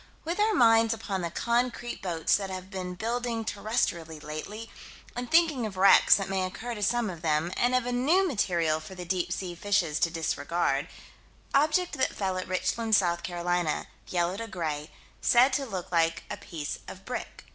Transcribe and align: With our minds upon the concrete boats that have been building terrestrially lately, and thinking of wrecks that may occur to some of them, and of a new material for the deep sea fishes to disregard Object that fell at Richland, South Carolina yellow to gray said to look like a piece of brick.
With 0.25 0.39
our 0.39 0.55
minds 0.55 0.95
upon 0.95 1.21
the 1.21 1.29
concrete 1.29 2.01
boats 2.01 2.35
that 2.35 2.49
have 2.49 2.71
been 2.71 2.95
building 2.95 3.45
terrestrially 3.45 4.19
lately, 4.23 4.71
and 5.15 5.29
thinking 5.29 5.63
of 5.67 5.77
wrecks 5.77 6.15
that 6.15 6.27
may 6.27 6.43
occur 6.43 6.73
to 6.73 6.81
some 6.81 7.07
of 7.07 7.21
them, 7.21 7.53
and 7.55 7.75
of 7.75 7.85
a 7.85 7.91
new 7.91 8.27
material 8.27 8.79
for 8.79 8.95
the 8.95 9.05
deep 9.05 9.31
sea 9.31 9.53
fishes 9.53 9.99
to 9.99 10.09
disregard 10.09 10.87
Object 11.53 11.93
that 11.99 12.15
fell 12.15 12.39
at 12.39 12.47
Richland, 12.47 12.95
South 12.95 13.21
Carolina 13.21 13.85
yellow 14.07 14.37
to 14.37 14.47
gray 14.47 14.89
said 15.21 15.53
to 15.53 15.67
look 15.67 15.91
like 15.91 16.23
a 16.31 16.37
piece 16.37 16.79
of 16.87 17.05
brick. 17.05 17.45